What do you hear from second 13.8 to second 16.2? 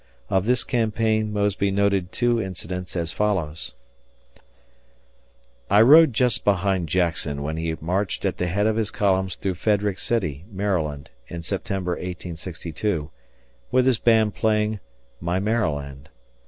his band playing "My Maryland."